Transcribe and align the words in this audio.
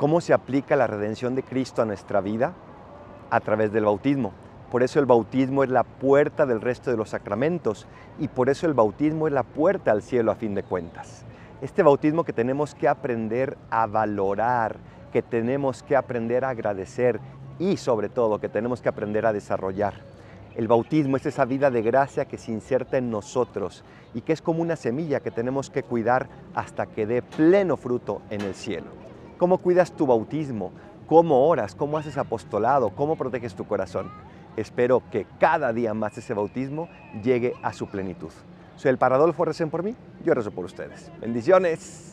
¿Cómo 0.00 0.22
se 0.22 0.32
aplica 0.32 0.76
la 0.76 0.86
redención 0.86 1.34
de 1.34 1.42
Cristo 1.42 1.82
a 1.82 1.84
nuestra 1.84 2.22
vida? 2.22 2.54
A 3.28 3.38
través 3.40 3.70
del 3.70 3.84
bautismo. 3.84 4.32
Por 4.70 4.82
eso 4.82 4.98
el 4.98 5.04
bautismo 5.04 5.62
es 5.62 5.68
la 5.68 5.84
puerta 5.84 6.46
del 6.46 6.62
resto 6.62 6.90
de 6.90 6.96
los 6.96 7.10
sacramentos 7.10 7.86
y 8.18 8.28
por 8.28 8.48
eso 8.48 8.66
el 8.66 8.72
bautismo 8.72 9.26
es 9.26 9.34
la 9.34 9.42
puerta 9.42 9.90
al 9.90 10.00
cielo 10.00 10.32
a 10.32 10.36
fin 10.36 10.54
de 10.54 10.62
cuentas. 10.62 11.26
Este 11.60 11.82
bautismo 11.82 12.24
que 12.24 12.32
tenemos 12.32 12.74
que 12.74 12.88
aprender 12.88 13.58
a 13.68 13.86
valorar, 13.86 14.78
que 15.12 15.20
tenemos 15.20 15.82
que 15.82 15.96
aprender 15.96 16.46
a 16.46 16.48
agradecer 16.48 17.20
y 17.58 17.76
sobre 17.76 18.08
todo 18.08 18.40
que 18.40 18.48
tenemos 18.48 18.80
que 18.80 18.88
aprender 18.88 19.26
a 19.26 19.34
desarrollar. 19.34 20.00
El 20.56 20.66
bautismo 20.66 21.18
es 21.18 21.26
esa 21.26 21.44
vida 21.44 21.70
de 21.70 21.82
gracia 21.82 22.24
que 22.24 22.38
se 22.38 22.52
inserta 22.52 22.96
en 22.96 23.10
nosotros 23.10 23.84
y 24.14 24.22
que 24.22 24.32
es 24.32 24.40
como 24.40 24.62
una 24.62 24.76
semilla 24.76 25.20
que 25.20 25.30
tenemos 25.30 25.68
que 25.68 25.82
cuidar 25.82 26.26
hasta 26.54 26.86
que 26.86 27.04
dé 27.04 27.20
pleno 27.20 27.76
fruto 27.76 28.22
en 28.30 28.40
el 28.40 28.54
cielo. 28.54 28.99
¿Cómo 29.40 29.56
cuidas 29.56 29.90
tu 29.92 30.06
bautismo? 30.06 30.70
¿Cómo 31.06 31.48
oras? 31.48 31.74
¿Cómo 31.74 31.96
haces 31.96 32.18
apostolado? 32.18 32.90
¿Cómo 32.90 33.16
proteges 33.16 33.54
tu 33.54 33.66
corazón? 33.66 34.10
Espero 34.54 35.02
que 35.10 35.26
cada 35.38 35.72
día 35.72 35.94
más 35.94 36.18
ese 36.18 36.34
bautismo 36.34 36.90
llegue 37.24 37.54
a 37.62 37.72
su 37.72 37.86
plenitud. 37.86 38.28
Soy 38.76 38.90
el 38.90 38.98
Paradolfo, 38.98 39.46
recen 39.46 39.70
por 39.70 39.82
mí, 39.82 39.96
yo 40.26 40.34
rezo 40.34 40.50
por 40.50 40.66
ustedes. 40.66 41.10
Bendiciones. 41.22 42.09